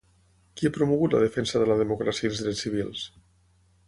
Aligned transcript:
Qui 0.59 0.69
ha 0.69 0.71
promogut 0.77 1.13
la 1.15 1.19
defensa 1.23 1.61
de 1.63 1.67
la 1.71 1.77
democràcia 1.81 2.27
i 2.27 2.31
els 2.31 2.41
drets 2.47 2.65
civils? 2.67 3.05